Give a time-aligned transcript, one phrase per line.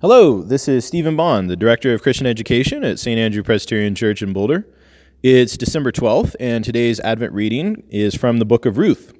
[0.00, 3.18] Hello, this is Stephen Bond, the Director of Christian Education at St.
[3.18, 4.64] Andrew Presbyterian Church in Boulder.
[5.24, 9.12] It's December 12th, and today's Advent reading is from the book of Ruth.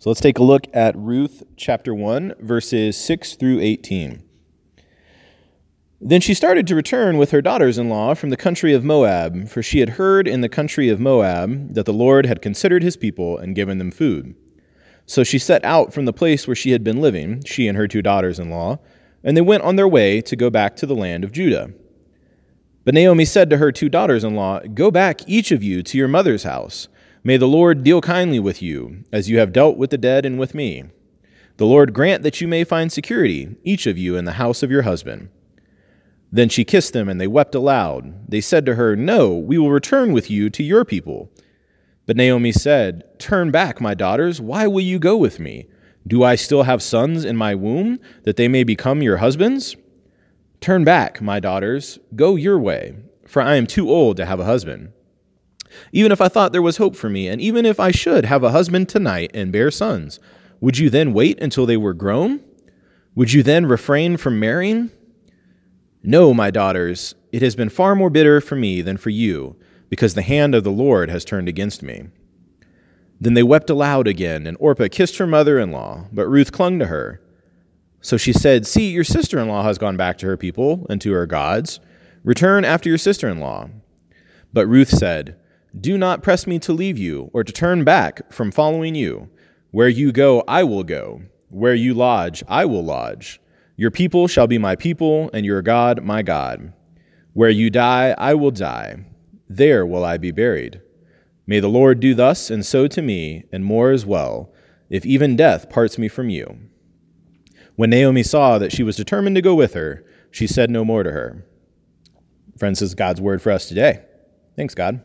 [0.00, 4.24] So let's take a look at Ruth chapter 1, verses 6 through 18.
[6.00, 9.48] Then she started to return with her daughters in law from the country of Moab,
[9.48, 12.96] for she had heard in the country of Moab that the Lord had considered his
[12.96, 14.34] people and given them food.
[15.06, 17.86] So she set out from the place where she had been living, she and her
[17.86, 18.80] two daughters in law
[19.26, 21.72] and they went on their way to go back to the land of Judah.
[22.84, 25.98] But Naomi said to her two daughters in law, Go back, each of you, to
[25.98, 26.86] your mother's house.
[27.24, 30.38] May the Lord deal kindly with you, as you have dealt with the dead and
[30.38, 30.84] with me.
[31.56, 34.70] The Lord grant that you may find security, each of you, in the house of
[34.70, 35.28] your husband.
[36.30, 38.30] Then she kissed them, and they wept aloud.
[38.30, 41.32] They said to her, No, we will return with you to your people.
[42.04, 44.40] But Naomi said, Turn back, my daughters.
[44.40, 45.66] Why will you go with me?
[46.06, 49.74] Do I still have sons in my womb, that they may become your husbands?
[50.60, 54.44] Turn back, my daughters, go your way, for I am too old to have a
[54.44, 54.92] husband.
[55.92, 58.44] Even if I thought there was hope for me, and even if I should have
[58.44, 60.20] a husband tonight and bear sons,
[60.60, 62.40] would you then wait until they were grown?
[63.14, 64.90] Would you then refrain from marrying?
[66.02, 69.56] No, my daughters, it has been far more bitter for me than for you,
[69.88, 72.06] because the hand of the Lord has turned against me.
[73.20, 76.78] Then they wept aloud again, and Orpah kissed her mother in law, but Ruth clung
[76.78, 77.20] to her.
[78.00, 81.00] So she said, See, your sister in law has gone back to her people and
[81.00, 81.80] to her gods.
[82.24, 83.70] Return after your sister in law.
[84.52, 85.36] But Ruth said,
[85.78, 89.30] Do not press me to leave you, or to turn back from following you.
[89.70, 91.22] Where you go, I will go.
[91.48, 93.40] Where you lodge, I will lodge.
[93.76, 96.72] Your people shall be my people, and your God my God.
[97.32, 99.04] Where you die, I will die.
[99.48, 100.80] There will I be buried.
[101.46, 104.52] May the Lord do thus and so to me, and more as well,
[104.90, 106.58] if even death parts me from you.
[107.76, 111.02] When Naomi saw that she was determined to go with her, she said no more
[111.02, 111.46] to her.
[112.58, 114.02] Friends, this is God's word for us today.
[114.56, 115.00] Thanks, God.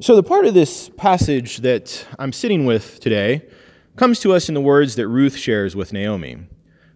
[0.00, 3.42] So, the part of this passage that I'm sitting with today
[3.96, 6.38] comes to us in the words that Ruth shares with Naomi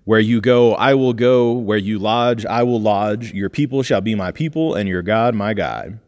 [0.05, 1.53] Where you go, I will go.
[1.53, 3.33] Where you lodge, I will lodge.
[3.33, 6.01] Your people shall be my people, and your God, my God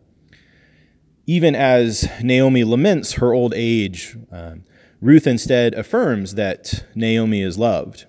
[1.29, 4.55] even as Naomi laments her old age, uh,
[5.03, 8.07] Ruth instead affirms that Naomi is loved.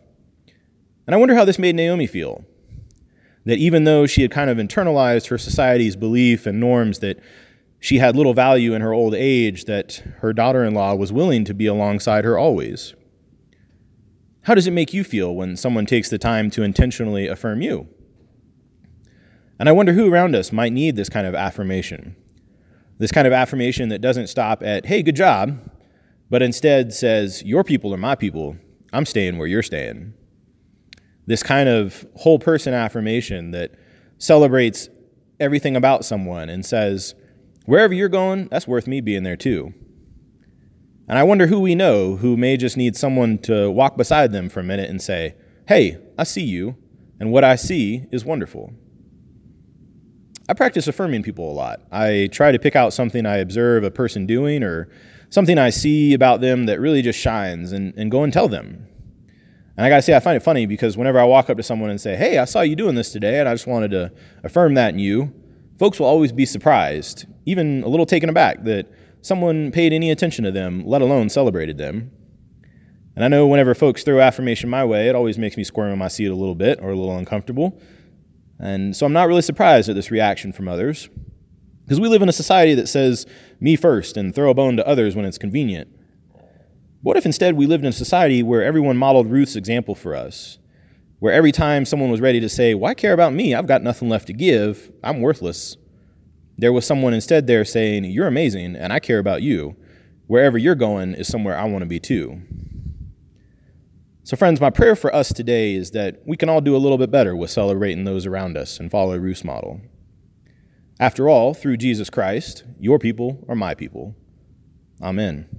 [1.05, 2.45] And I wonder how this made Naomi feel.
[3.43, 7.19] That even though she had kind of internalized her society's belief and norms that
[7.81, 11.43] she had little value in her old age, that her daughter in law was willing
[11.43, 12.95] to be alongside her always.
[14.43, 17.89] How does it make you feel when someone takes the time to intentionally affirm you?
[19.59, 22.15] And I wonder who around us might need this kind of affirmation.
[22.99, 25.57] This kind of affirmation that doesn't stop at, hey, good job,
[26.29, 28.57] but instead says, your people are my people.
[28.93, 30.13] I'm staying where you're staying.
[31.25, 33.71] This kind of whole person affirmation that
[34.17, 34.89] celebrates
[35.39, 37.15] everything about someone and says,
[37.65, 39.73] wherever you're going, that's worth me being there too.
[41.07, 44.49] And I wonder who we know who may just need someone to walk beside them
[44.49, 45.35] for a minute and say,
[45.67, 46.75] hey, I see you,
[47.19, 48.73] and what I see is wonderful.
[50.49, 51.81] I practice affirming people a lot.
[51.91, 54.89] I try to pick out something I observe a person doing or
[55.29, 58.87] something I see about them that really just shines and, and go and tell them.
[59.77, 61.91] And I gotta say, I find it funny because whenever I walk up to someone
[61.91, 64.11] and say, Hey, I saw you doing this today, and I just wanted to
[64.43, 65.31] affirm that in you,
[65.77, 68.87] folks will always be surprised, even a little taken aback, that
[69.21, 72.09] someone paid any attention to them, let alone celebrated them.
[73.15, 75.99] And I know whenever folks throw affirmation my way, it always makes me squirm in
[75.99, 77.79] my seat a little bit or a little uncomfortable.
[78.59, 81.09] And so I'm not really surprised at this reaction from others,
[81.85, 83.25] because we live in a society that says
[83.59, 85.89] me first and throw a bone to others when it's convenient.
[87.01, 90.59] What if instead we lived in a society where everyone modeled Ruth's example for us?
[91.19, 93.55] Where every time someone was ready to say, Why care about me?
[93.55, 94.91] I've got nothing left to give.
[95.03, 95.77] I'm worthless.
[96.57, 99.77] There was someone instead there saying, You're amazing and I care about you.
[100.27, 102.41] Wherever you're going is somewhere I want to be too.
[104.23, 106.97] So, friends, my prayer for us today is that we can all do a little
[106.97, 109.81] bit better with celebrating those around us and follow Ruth's model.
[110.99, 114.15] After all, through Jesus Christ, your people are my people.
[115.01, 115.58] Amen.